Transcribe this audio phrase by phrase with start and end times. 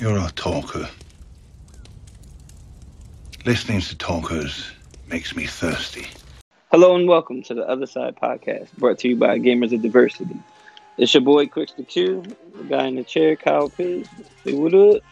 [0.00, 0.88] You're a talker.
[3.44, 4.70] Listening to talkers
[5.08, 6.06] makes me thirsty.
[6.70, 10.38] Hello and welcome to the Other Side Podcast, brought to you by Gamers of Diversity.
[10.98, 12.22] It's your boy Quicks the Q,
[12.54, 14.04] the guy in the chair, Kyle P.
[14.44, 15.02] Say what up?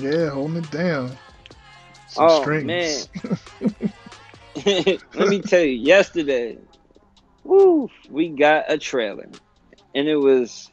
[0.00, 1.10] Yeah, holding it down.
[2.08, 3.10] Some oh strings.
[3.20, 3.76] man,
[5.14, 6.56] let me tell you, yesterday,
[7.44, 9.28] woo, we got a trailer,
[9.94, 10.70] and it was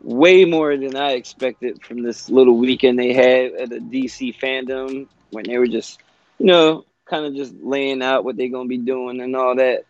[0.00, 5.08] way more than I expected from this little weekend they had at the DC fandom
[5.30, 6.00] when they were just,
[6.38, 9.84] you know, kind of just laying out what they're gonna be doing and all that.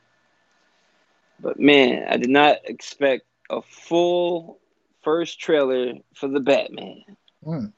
[1.40, 4.58] But man, I did not expect a full
[5.02, 7.02] first trailer for the Batman.
[7.44, 7.72] Mm.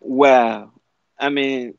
[0.00, 0.72] Wow.
[1.18, 1.74] I mean,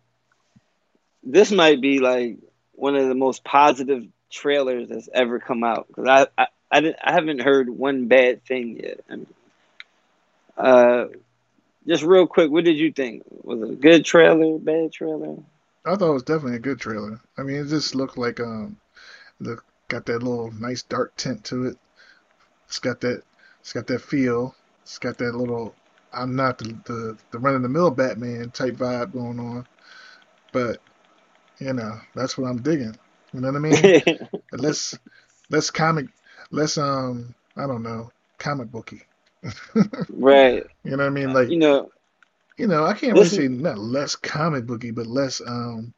[1.23, 2.37] this might be like
[2.73, 6.97] one of the most positive trailers that's ever come out because I, I I, didn't,
[7.03, 9.01] I haven't heard one bad thing yet.
[9.07, 9.27] I mean,
[10.57, 11.05] uh,
[11.85, 13.23] just real quick, what did you think?
[13.43, 15.37] Was it a good trailer, bad trailer?
[15.85, 17.19] I thought it was definitely a good trailer.
[17.37, 18.77] I mean, it just looked like um,
[19.39, 21.77] the got that little nice dark tint to it.
[22.67, 23.21] It's got that,
[23.59, 24.55] it's got that feel.
[24.81, 25.75] It's got that little.
[26.11, 29.67] I'm not the the, the run of the mill Batman type vibe going on,
[30.51, 30.79] but
[31.59, 32.95] you know that's what I'm digging.
[33.31, 34.27] You know what I mean?
[34.51, 34.97] less
[35.49, 36.07] less comic,
[36.53, 39.01] less um, I don't know, comic booky.
[40.09, 40.63] right.
[40.83, 41.33] You know what I mean?
[41.33, 41.91] Like You know,
[42.57, 45.93] you know, I can't really Listen- say not less comic booky, but less um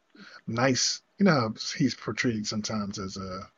[0.46, 1.02] nice.
[1.18, 3.48] You know how he's portrayed sometimes as a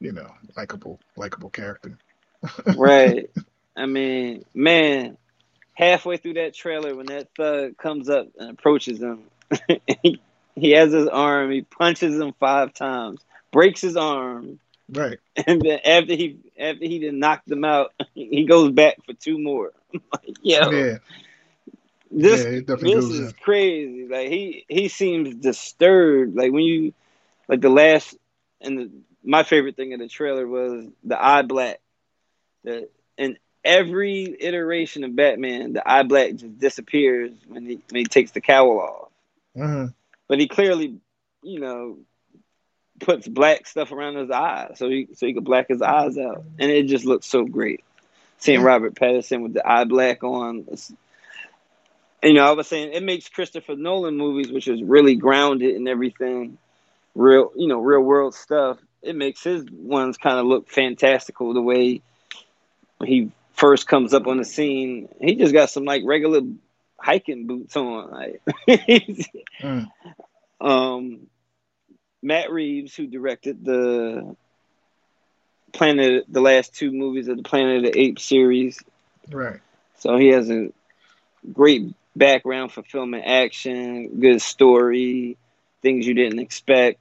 [0.00, 1.96] you know likable likable character.
[2.76, 3.30] right.
[3.76, 5.16] I mean, man,
[5.74, 9.22] halfway through that trailer, when that thug comes up and approaches him,
[10.02, 10.20] he,
[10.54, 13.20] he has his arm, he punches him five times,
[13.52, 14.58] breaks his arm,
[14.92, 15.20] Right.
[15.46, 19.38] and then after he after he done knocked him out, he goes back for two
[19.38, 19.72] more.
[20.12, 20.98] Like, yo, Yeah.
[22.10, 22.80] this yeah.
[22.80, 24.06] This is crazy.
[24.08, 26.36] Like he he seems disturbed.
[26.36, 26.92] Like when you
[27.48, 28.16] like the last
[28.60, 28.90] and the,
[29.24, 31.80] my favorite thing in the trailer was the eye black.
[32.64, 32.88] The
[33.18, 38.32] in every iteration of Batman, the eye black just disappears when he when he takes
[38.32, 39.08] the cowl off.
[39.54, 39.86] hmm
[40.28, 40.98] But he clearly,
[41.42, 41.98] you know,
[43.02, 46.44] puts black stuff around his eyes so he so he could black his eyes out,
[46.58, 47.82] and it just looks so great.
[48.38, 48.66] Seeing Yeah.
[48.66, 50.66] Robert Pattinson with the eye black on,
[52.22, 55.88] you know, I was saying it makes Christopher Nolan movies, which is really grounded and
[55.88, 56.58] everything,
[57.14, 58.78] real, you know, real world stuff.
[59.02, 62.02] It makes his ones kind of look fantastical the way
[63.04, 65.08] he first comes up on the scene.
[65.20, 66.42] He just got some like regular
[66.98, 68.42] hiking boots on, like.
[69.62, 69.88] Mm.
[70.60, 71.26] um,
[72.22, 74.36] Matt Reeves, who directed the
[75.72, 78.78] Planet, the last two movies of the Planet of the Apes series,
[79.30, 79.60] Right.
[79.98, 80.70] so he has a
[81.52, 85.36] great background for film and action, good story,
[85.80, 87.00] things you didn't expect.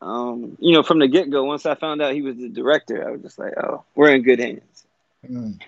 [0.00, 3.06] Um, you know, from the get go, once I found out he was the director,
[3.06, 4.84] I was just like, oh, we're in good hands.
[5.24, 5.60] Mm.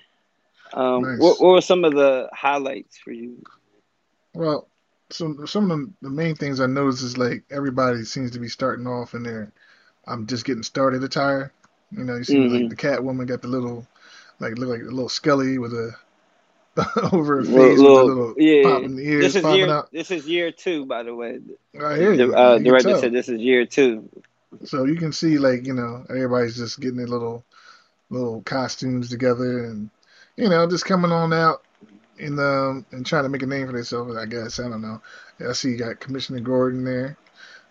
[0.73, 1.21] Um, Nice.
[1.21, 3.44] what, what were some of the highlights for you?
[4.34, 4.67] Well,
[5.14, 8.48] some some of the, the main things I noticed is like everybody seems to be
[8.48, 9.52] starting off in their
[10.06, 11.52] I'm just getting started attire.
[11.92, 12.50] You know, you see Mhm.
[12.60, 13.86] like the Catwoman got the little
[14.41, 15.92] like look like a little skelly with a
[17.12, 19.58] over her face Little- with a little yeah, pop in the ears This is popping
[19.60, 19.70] year.
[19.70, 19.92] out.
[19.92, 21.38] This is year two, by the way.
[21.81, 22.26] I hear you.
[22.32, 24.08] The uh, You director said this is year two.
[24.64, 27.44] So you can see like, you know, everybody's just getting their little
[28.10, 29.91] little costumes together and
[30.36, 31.63] you know, just coming on out
[32.19, 34.60] and um and trying to make a name for themselves, I guess.
[34.60, 35.00] I don't know.
[35.48, 37.16] I see you got Commissioner Gordon there.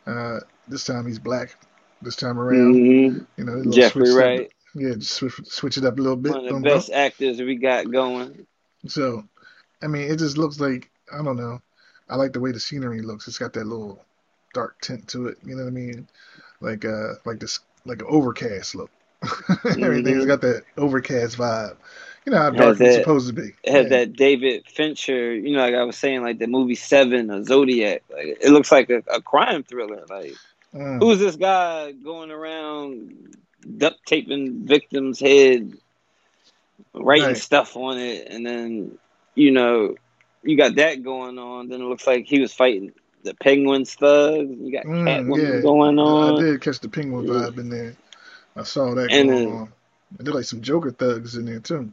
[0.05, 1.55] Uh this time he's black.
[2.01, 2.75] This time around.
[2.75, 3.25] Mhm.
[3.37, 6.31] You know, Jeffrey Wright, Yeah, just switch switch it up a little bit.
[6.33, 8.45] one of the best actors we got going.
[8.87, 9.23] So
[9.81, 11.61] I mean it just looks like I don't know.
[12.09, 13.27] I like the way the scenery looks.
[13.27, 14.03] It's got that little
[14.53, 16.07] dark tint to it, you know what I mean?
[16.61, 18.91] Like uh like this like an overcast look.
[19.65, 20.27] Everything's Mhm.
[20.27, 21.77] got that overcast vibe.
[22.25, 23.53] You know how dark it's that- supposed to be.
[23.63, 23.89] It has Yeah.
[24.00, 28.03] that David Fincher, you know, like I was saying, like the movie Seven or Zodiac.
[28.09, 30.03] Like it looks like a, a crime thriller.
[30.09, 30.34] Like
[30.73, 30.99] Mm.
[31.02, 33.35] who's this guy going around
[33.78, 35.73] duct taping victims' head,
[36.93, 37.37] writing Right.
[37.37, 38.97] stuff on it, and then
[39.35, 39.96] you know
[40.43, 41.70] you got that going on.
[41.70, 42.91] Then it looks like he was fighting
[43.23, 44.49] the Penguins thugs.
[44.59, 45.61] You got Mm, Catwoman yeah.
[45.61, 46.03] going I,
[46.35, 47.96] I did catch the penguin vibe in there.
[48.55, 49.73] I saw that And going then- on.
[50.17, 51.91] There's like some Joker thugs in there too.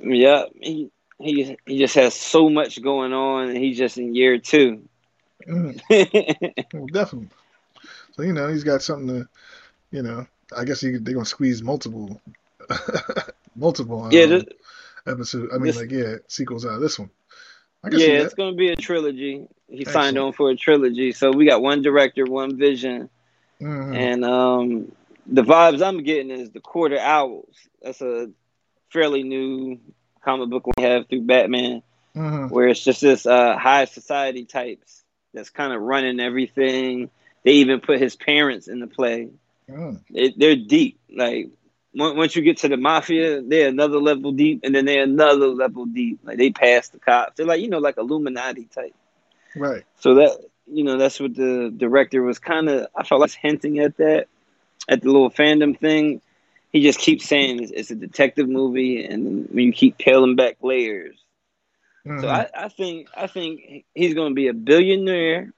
[0.00, 4.38] Yeah, he he he just has so much going on, and he's just in year
[4.38, 4.88] two.
[5.46, 5.80] Mm,
[6.74, 7.30] well, definitely.
[8.12, 9.28] So you know he's got something to,
[9.90, 10.26] you know.
[10.56, 12.20] I guess he, they're gonna squeeze multiple,
[13.56, 14.44] multiple um, yeah, this,
[15.06, 15.50] episode.
[15.52, 17.10] I mean, this- like yeah, sequels out of this one.
[17.90, 19.48] Yeah, it's going to be a trilogy.
[19.68, 23.08] He signed on for a trilogy, so we got one director, one vision,
[23.58, 23.96] Mhm.
[23.96, 24.92] and um,
[25.30, 27.56] the vibes I'm getting is the Court of Owls.
[27.82, 28.30] That's a
[28.92, 29.78] fairly new
[30.24, 31.82] comic book we have through Batman,
[32.16, 32.50] Mhm.
[32.50, 37.10] where it's just this uh, high society types that's kind of running everything.
[37.44, 39.30] They even put his parents in the play.
[39.68, 40.00] Mm.
[40.10, 40.98] It, they're deep.
[41.14, 41.50] Like
[41.94, 45.86] once you get to the mafia, they're another level deep, and then they're another level
[45.86, 46.20] deep.
[46.24, 47.36] Like they pass the cops.
[47.36, 48.94] They're like you know like Illuminati type.
[49.56, 49.84] Right.
[50.00, 52.88] So that you know that's what the director was kind of.
[52.96, 54.26] I felt like hinting at that
[54.90, 56.22] at the little fandom thing.
[56.72, 60.58] He just keeps saying it's, it's a detective movie, and when you keep peeling back
[60.62, 61.16] layers.
[62.06, 62.20] Mhm.
[62.20, 65.52] So I, I think I think he's going to be a billionaire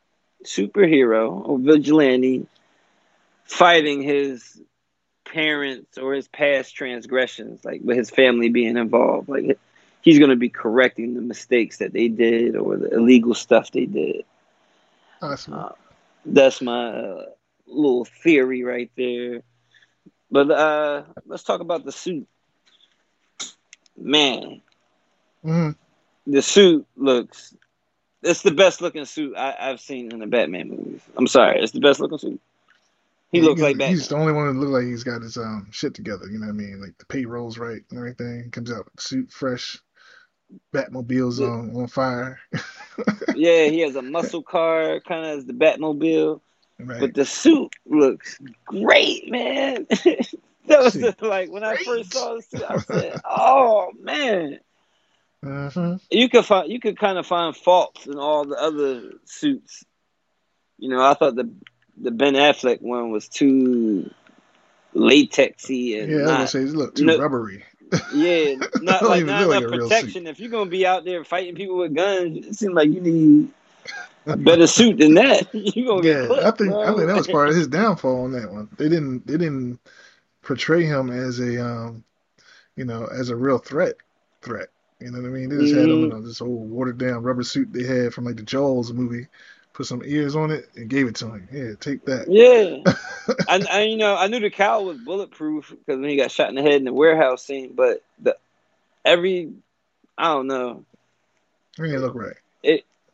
[0.44, 2.46] superhero or vigilante
[3.44, 4.61] fighting his
[5.25, 9.29] parents or his past transgressions, like with his family being involved.
[9.29, 9.58] Like
[10.02, 13.87] he's going to be correcting the mistakes that they did or the illegal stuff they
[13.87, 14.25] did.
[15.23, 15.52] Awesome.
[15.52, 15.70] Uh,
[16.25, 17.25] that's my uh,
[17.66, 19.42] little theory right there.
[20.30, 22.26] But uh, let's talk about the suit.
[23.96, 24.62] Man,
[25.44, 25.76] Mhm.
[26.26, 27.54] the suit looks.
[28.22, 31.00] It's the best looking suit I, I've seen in the Batman movies.
[31.16, 32.40] I'm sorry, it's the best looking suit.
[33.32, 33.90] He Yeah, looks got- like Batman.
[33.96, 36.26] He's the only one that looks like he's got his um shit together.
[36.30, 36.80] You know what I mean?
[36.80, 38.50] Like the payrolls right and everything.
[38.50, 39.78] Comes out suit fresh.
[40.72, 41.48] Batmobile's Yeah.
[41.48, 42.38] on on fire.
[43.34, 46.40] yeah, he has a muscle car, kind of as the Batmobile,
[46.84, 47.00] right.
[47.00, 49.87] but the suit looks great, man.
[50.67, 54.58] that was the, like when I first saw the suit, I said, "Oh man."
[55.43, 59.84] hmm you could find you could kind of find faults in all the other suits.
[60.79, 61.50] You know, I thought the
[62.00, 64.08] the Ben Affleck one was too
[64.94, 67.64] latexy and Yeah, I was say it look too no- rubbery.
[68.14, 70.26] yeah, not like not look like enough protection.
[70.26, 73.50] If you're gonna be out there fighting people with guns, it seems like you need
[74.26, 75.52] better suit than that.
[75.54, 76.82] you gonna Yeah, get clipped, I think bro.
[76.82, 78.69] I think that was part of his downfall on that one.
[78.78, 79.80] They didn't they didn't
[80.42, 82.04] portray him as a um
[82.76, 83.96] you know as a real threat
[84.42, 84.69] threat.
[85.00, 85.48] You know what I mean?
[85.50, 88.24] They just had him in a, this old watered down rubber suit they had from
[88.24, 89.28] like the Jaws movie.
[89.74, 91.48] Put some ears on it and gave it to him.
[91.52, 92.28] Yeah, take that.
[92.28, 92.84] Yeah,
[93.48, 96.50] I, I you know I knew the cowl was bulletproof because when he got shot
[96.50, 98.36] in the head in the warehouse scene, but the
[99.04, 99.52] every
[100.19, 100.84] I don't know.
[101.78, 102.36] It didn't look right.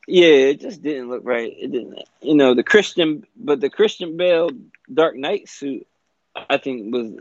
[0.08, 1.52] Yeah, it just didn't look right.
[1.56, 4.48] It didn't, you know, the Christian, but the Christian Bale
[4.92, 5.86] Dark Knight suit,
[6.48, 7.12] I think was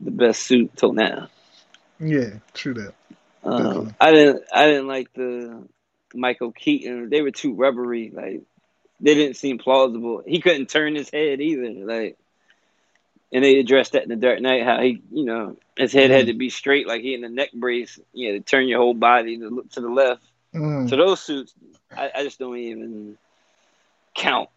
[0.00, 1.28] the best suit till now.
[1.98, 2.94] Yeah, true that.
[3.44, 5.66] Um, I didn't, I didn't like the
[6.14, 7.10] Michael Keaton.
[7.10, 8.12] They were too rubbery.
[8.14, 8.42] Like
[9.00, 10.22] they didn't seem plausible.
[10.26, 11.70] He couldn't turn his head either.
[11.84, 12.18] Like,
[13.32, 16.26] and they addressed that in the Dark Knight how he, you know, his head had
[16.26, 17.98] to be straight, like he in a neck brace.
[18.12, 20.22] You had to turn your whole body to look to the left.
[20.54, 21.52] Mm, So those suits,
[21.96, 23.16] I, I just don't even
[24.14, 24.48] count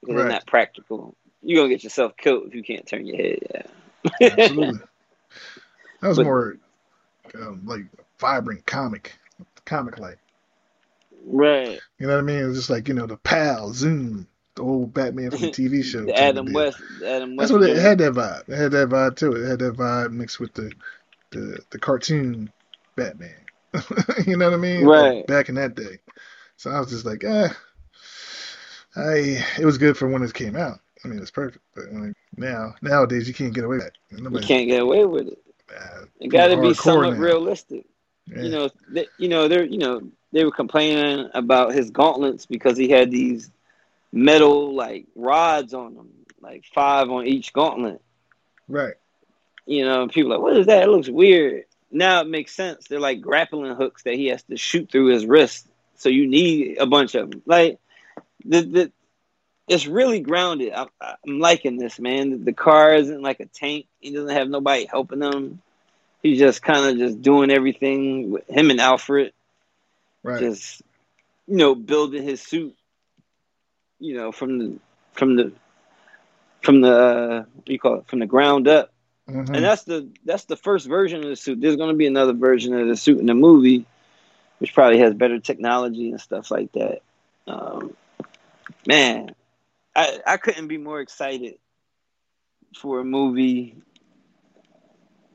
[0.00, 0.22] because Right.
[0.22, 1.14] they're not practical.
[1.42, 3.38] You're gonna get yourself killed if you can't turn your head.
[4.20, 4.28] Yeah.
[4.38, 4.80] absolutely.
[6.00, 6.56] That was But- more
[7.34, 7.82] um, like
[8.20, 9.14] vibrant comic,
[9.64, 10.18] comic like.
[11.26, 11.80] right.
[11.98, 12.38] You know what I mean?
[12.38, 15.82] It was just like you know the pal Zoom, the old Batman from the TV
[15.84, 16.04] show.
[16.04, 16.52] The Adam.
[16.52, 16.78] West.
[17.04, 17.50] Adam West.
[17.50, 18.48] That's what it, it had that vibe.
[18.48, 19.32] It had that vibe too.
[19.32, 20.70] It had that vibe mixed with the
[21.30, 22.50] the, the cartoon
[22.96, 23.34] Batman.
[24.26, 24.84] you know what I mean?
[24.86, 25.16] Right.
[25.16, 25.98] Like, back in that day.
[26.58, 27.48] So I was just like, eh.
[28.96, 30.80] I it was good for when it came out.
[31.04, 31.64] I mean, it's perfect.
[31.74, 33.92] But like, now nowadays you can't get away with that.
[34.10, 35.38] You Nobody, can't get away with it.
[35.74, 37.20] uh, It got to be somewhat now.
[37.20, 37.86] realistic.
[38.26, 38.42] yeah.
[38.42, 42.76] You know, they, you know, they're, you know, they were complaining about his gauntlets because
[42.76, 43.50] he had these
[44.10, 46.08] metal like rods on them,
[46.40, 48.02] like five on each gauntlet.
[48.66, 48.94] Right.
[49.64, 50.82] You know, people are like, what is that?
[50.82, 51.64] It looks weird.
[51.92, 52.88] Now it makes sense.
[52.88, 55.68] They're like grappling hooks that he has to shoot through his wrist.
[55.98, 57.42] So you need a bunch of them.
[57.46, 57.78] Like
[58.44, 58.92] the the
[59.68, 60.72] it's really grounded.
[60.72, 62.44] I, I'm liking this man.
[62.44, 63.86] The car isn't like a tank.
[64.00, 65.60] He doesn't have nobody helping him.
[66.22, 69.32] He's just kind of just doing everything with him and Alfred,
[70.22, 70.40] Right.
[70.40, 70.82] just
[71.46, 72.74] you know, building his suit.
[74.00, 74.78] You know, from the
[75.12, 75.52] from the
[76.62, 78.06] from the uh, what do you call it?
[78.06, 78.92] From the ground up.
[79.28, 79.54] Mhm.
[79.54, 81.60] And that's the that's the first version of the suit.
[81.60, 83.84] There's going to be another version of the suit in the movie,
[84.58, 87.02] which probably has better technology and stuff like that.
[87.46, 87.96] Um,
[88.86, 89.34] man,
[89.94, 91.54] I I couldn't be more excited
[92.76, 93.76] for a movie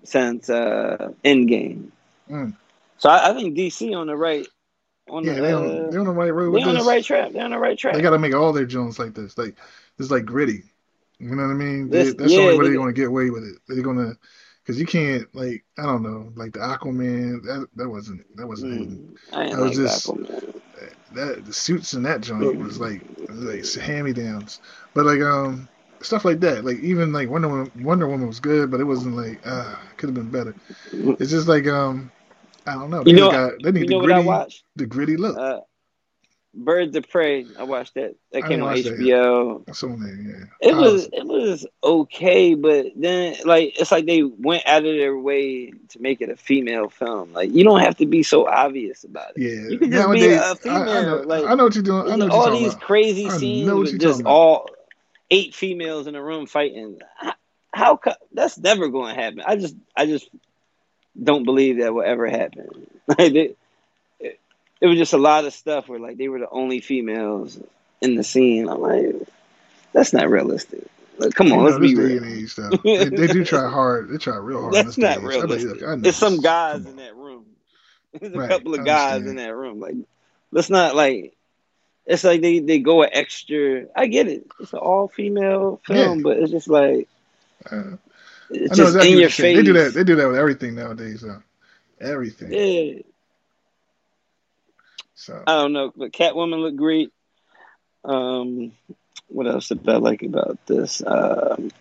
[0.03, 1.89] since uh, Endgame.
[2.29, 2.53] Mm.
[2.97, 4.47] So I, I think DC on the right
[5.09, 6.83] on yeah, the they uh, on, they on the right road they with on this.
[6.83, 7.33] the right track.
[7.33, 7.95] They're on the right track.
[7.95, 9.37] They got to make all their Jones like this.
[9.37, 9.55] Like
[9.99, 10.63] it's like gritty.
[11.19, 11.89] You know what I mean?
[11.89, 13.55] They, that's the yeah, only way they- they're gonna get away with it.
[13.67, 14.13] They're gonna
[14.63, 18.89] because you can't like I don't know like the Aquaman that that wasn't that wasn't.
[18.89, 20.61] Mm, I ain't I was like just- Aquaman.
[21.13, 24.59] that the suits in that joint was like like hand me downs.
[24.93, 25.69] But like um
[26.01, 26.65] stuff like that.
[26.65, 30.09] Like even like Wonder Woman Wonder Woman was good, but it wasn't like uh could
[30.09, 30.55] have been better.
[30.91, 32.11] It's just like um
[32.65, 33.03] I don't know.
[33.03, 34.63] They You know, got they need you know the what I gritty watched?
[34.75, 35.37] the gritty look.
[35.37, 35.59] Uh,
[36.53, 37.45] Birds of Prey.
[37.57, 38.15] I watched that.
[38.31, 39.65] That I came on that HBO.
[39.65, 40.45] That's on there, yeah.
[40.69, 44.95] It I was it was okay, but then like it's like they went out of
[44.95, 47.33] their way to make it a female film.
[47.33, 49.41] Like you don't have to be so obvious about it.
[49.41, 49.69] yeah.
[49.69, 51.03] You can just be Nowadays, a I, I female.
[51.03, 52.11] know like I know what you're doing.
[52.11, 52.81] I know all these about.
[52.81, 54.69] crazy scenes with just all
[55.31, 56.99] eight females in a room fighting.
[57.17, 57.33] How,
[57.73, 57.99] how
[58.31, 59.41] that's never going to happen.
[59.45, 60.29] I just I just
[61.21, 62.87] don't believe that will ever happen.
[63.05, 63.57] Like
[64.83, 67.59] it, was just a lot of stuff where like they were the only females
[68.01, 68.69] in the scene.
[68.69, 69.15] I'm like,
[69.93, 70.85] that's not realistic.
[71.17, 72.23] Like, come You on, know, let's be real.
[72.25, 72.55] age.
[72.97, 74.09] They, they do try hard.
[74.09, 74.73] They try real hard.
[74.75, 75.27] That's not and age.
[75.27, 75.81] Realistic.
[75.81, 77.45] look, I There's some guys in that room.
[78.13, 79.79] There's a Right, couple of guys in that room.
[79.79, 79.95] Like,
[80.51, 81.33] let's not like.
[82.05, 83.85] It's like they, they go an extra.
[83.95, 84.45] I get it.
[84.59, 87.07] It's an all female film, but it's just like
[87.71, 87.95] Uh,
[88.69, 89.55] I know just exactly in your face.
[89.55, 89.93] They do that.
[89.93, 91.21] They do that with everything nowadays.
[91.21, 91.41] Though.
[92.01, 92.51] Everything.
[92.51, 93.01] Yeah,
[95.23, 97.09] So I don't know, but Catwoman looked great.
[98.03, 98.73] Um,
[99.29, 101.01] what else did I like about this?
[101.05, 101.71] Um,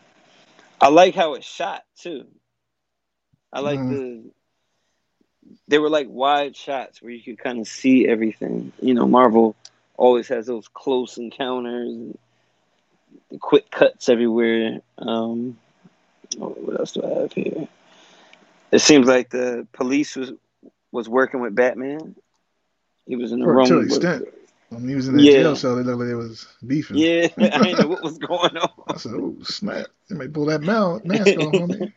[0.80, 2.26] I like how it's shot too.
[3.52, 3.88] I like Mhm.
[3.88, 4.30] the.
[5.66, 8.72] They were like wide shots where you could kind of see everything.
[8.80, 9.56] You know, Marvel
[9.96, 12.18] always has those close encounters, and
[13.40, 14.80] quick cuts everywhere.
[14.98, 15.58] Um,
[16.40, 17.66] oh, what else do I have here?
[18.70, 20.32] It seems like the police was
[20.92, 22.14] was working with Batman.
[23.06, 24.24] He was in the Or room to an with- extent.
[24.70, 25.42] when he was in that Yeah.
[25.42, 26.96] jail cell, they looked like they was beefing.
[26.98, 28.70] Yeah, I didn't know what was going on.
[28.88, 29.86] I said, "Oh snap!
[30.08, 31.92] They might pull that ma- mask off on me."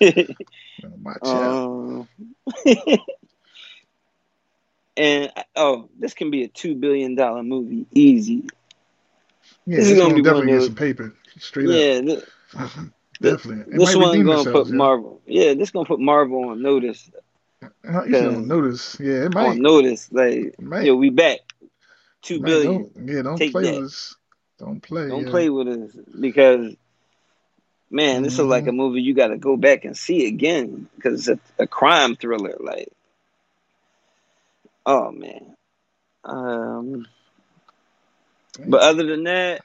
[1.02, 1.52] Watch out.
[1.64, 2.08] um,
[4.96, 8.44] and oh, this can be a two billion dollar movie, easy.
[9.66, 11.14] Yeah, this this, is gonna be definitely get some paper.
[11.38, 12.70] Straight Yeah, up.
[13.20, 13.74] definitely.
[13.74, 14.74] It this one's gonna themselves, put yeah.
[14.74, 15.20] Marvel.
[15.26, 17.10] Yeah, this gonna put Marvel on notice.
[17.62, 18.96] Uh, You don't notice.
[19.00, 19.58] Yeah, it might.
[19.58, 20.84] Notice, like might.
[20.84, 21.40] yo, we back
[22.22, 22.46] two might.
[22.46, 22.90] billion.
[22.94, 23.74] Don't, yeah, don't Take play that.
[23.74, 24.16] with us.
[24.58, 25.08] Don't play.
[25.08, 25.30] Don't yeah.
[25.30, 26.74] play with us because,
[27.90, 31.28] man, this is like a movie you got to go back and see again because
[31.28, 32.56] it's a, a crime thriller.
[32.60, 32.88] Like,
[34.86, 35.54] oh man.
[36.24, 37.06] Um,
[38.66, 39.62] but other than that,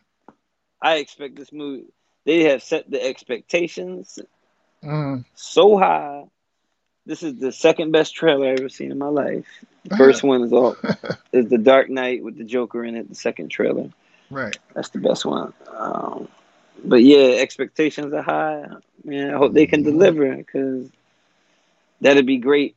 [0.81, 1.85] I expect this movie.
[2.25, 4.19] They have set the expectations
[4.83, 5.23] Mm.
[5.35, 6.25] so high.
[7.05, 9.45] This is the second best trailer I've ever seen in my life.
[9.85, 10.77] The first one is all
[11.33, 13.09] is the Dark Knight with the Joker in it.
[13.09, 13.89] The second trailer.
[14.29, 14.57] right.
[14.73, 15.53] That's the best one.
[15.75, 16.27] Um,
[16.83, 18.65] but yeah, expectations are high.
[19.03, 19.85] Man, I hope they can Mhm.
[19.85, 20.89] deliver because
[22.01, 22.75] that'd be great.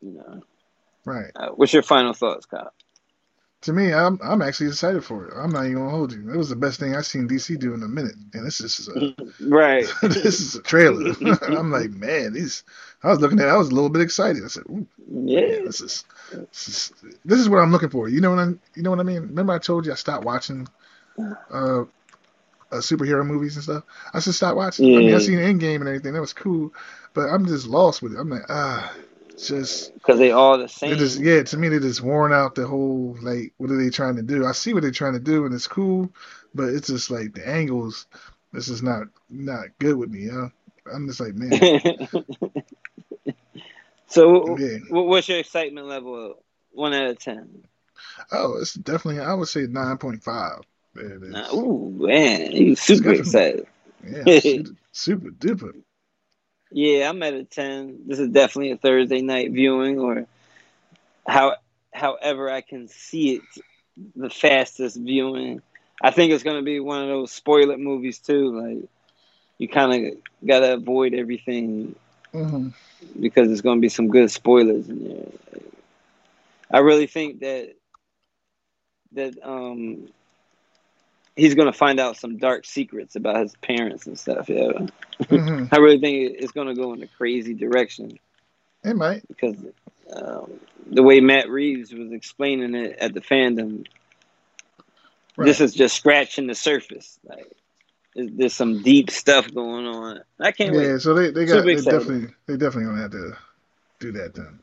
[0.00, 0.42] You know,
[1.04, 1.30] Right.
[1.36, 2.72] uh, what's your final thoughts, Kyle?
[3.62, 5.34] To me, I'm I'm actually excited for it.
[5.36, 6.32] I'm not even gonna hold you.
[6.32, 8.88] It was the best thing I've seen DC do in a minute, and this is
[8.88, 9.86] a, right.
[10.02, 11.14] this is a trailer.
[11.42, 12.64] I'm like, man, these.
[13.02, 13.48] I was looking at.
[13.48, 14.44] it, I was a little bit excited.
[14.44, 15.40] I said, Ooh, yeah.
[15.40, 16.92] yeah, this is, this is
[17.24, 18.08] this is what I'm looking for.
[18.08, 19.22] You know what I you know what I mean?
[19.22, 20.66] Remember I told you I stopped watching
[21.18, 21.84] uh, uh
[22.72, 23.84] superhero movies and stuff.
[24.14, 24.86] I should stop watching.
[24.86, 26.14] I mean, I seen Endgame and everything.
[26.14, 26.72] That was cool,
[27.12, 28.18] but I'm just lost with it.
[28.18, 28.90] I'm like, ah,
[29.48, 30.96] just Because they all the same.
[30.96, 31.42] just yeah.
[31.42, 33.52] To me, they just worn out the whole like.
[33.58, 34.44] What are they trying to do?
[34.46, 36.10] I see what they're trying to do, and it's cool,
[36.54, 38.06] but it's just like the angles.
[38.52, 40.28] This is not not good with me.
[40.92, 42.08] I'm just like, man,
[44.06, 44.78] so, yeah.
[44.88, 46.42] what's your excitement level?
[46.72, 47.64] One out of ten.
[48.32, 49.20] Oh, it's definitely.
[49.20, 50.62] I would say nine point five.
[50.94, 51.30] There it is.
[51.30, 53.66] Nah, ooh, man, you super excited.
[54.04, 55.82] Yeah, super, super duper.
[56.70, 58.00] Yeah, I'm at a ten.
[58.06, 60.26] This is definitely a Thursday night viewing, or
[61.26, 61.56] how
[61.92, 63.42] however I can see it,
[64.16, 65.62] the fastest viewing.
[66.02, 68.60] I think it's gonna be one of those spoiler movies too.
[68.60, 68.88] Like
[69.58, 70.12] you kind of
[70.46, 71.94] gotta avoid everything
[72.32, 72.68] hmm
[73.20, 75.60] because there's gonna be some good spoilers in there.
[76.70, 77.74] I really think that
[79.12, 80.08] that um
[81.40, 84.48] he's gonna find out some dark secrets about his parents and stuff.
[84.48, 84.72] Yeah,
[85.28, 88.18] hmm I really think it's gonna go in a crazy direction
[88.84, 89.22] It might.
[89.28, 89.56] because
[90.14, 90.52] um,
[90.90, 93.86] the way Matt Reeves was explaining it at the fandom,
[95.36, 95.46] Right.
[95.46, 97.18] this is just scratching the surface.
[97.24, 97.50] Like
[98.14, 100.20] there's, there's some deep stuff going on.
[100.38, 101.00] I can't yeah, wait.
[101.00, 103.36] so they, they got they definitely they definitely gonna have to
[104.00, 104.60] do that then.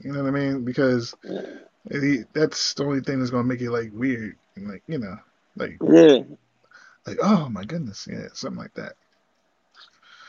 [0.00, 0.64] You know what I mean?
[0.64, 1.40] Because Yeah.
[1.86, 5.16] it, that's the only thing that's gonna make it like weird, and like you know,
[5.56, 6.18] like Yeah,
[7.06, 8.94] like oh my goodness, yeah, something like that.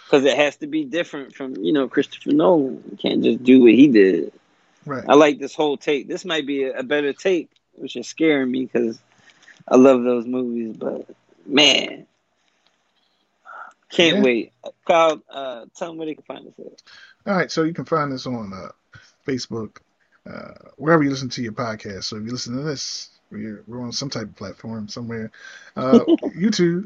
[0.05, 2.83] because it has to be different from you know Christopher Nolan.
[2.91, 4.31] You can't just do what he did.
[4.85, 5.03] Right.
[5.07, 6.07] I like this whole take.
[6.07, 8.99] This might be a, a better take, which is scaring me because
[9.67, 10.75] I love those movies.
[10.77, 11.07] But
[11.45, 12.05] man,
[13.89, 14.23] can't Yeah.
[14.23, 14.53] wait.
[14.87, 16.81] Kyle, uh, tell them where they can find us at.
[17.27, 18.69] All right, so you can find us on uh,
[19.27, 19.77] Facebook,
[20.29, 22.05] uh, wherever you listen to your podcast.
[22.05, 25.31] So if you listen to this, we're, we're on some type of platform somewhere.
[25.75, 25.99] Uh,
[26.37, 26.85] YouTube,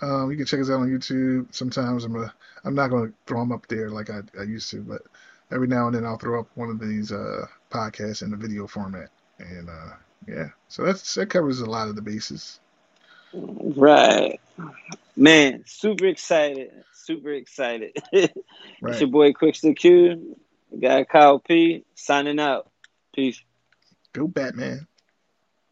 [0.00, 1.54] um, you can check us out on YouTube.
[1.54, 2.32] Sometimes I'm a,
[2.64, 5.02] I'm not going to throw them up there like I, I used to, but
[5.52, 8.66] every now and then I'll throw up one of these uh, podcasts in the video
[8.66, 9.10] format.
[9.38, 9.92] And uh,
[10.26, 12.60] yeah, so that's that covers a lot of the bases.
[13.34, 14.40] Right.
[15.16, 16.70] Man, super excited.
[16.92, 17.96] Super excited.
[18.12, 20.36] it's your boy Quickster Q.
[20.80, 21.84] Guy Kyle P.
[21.94, 22.70] Signing out.
[23.14, 23.42] Peace.
[24.12, 24.86] Go Batman.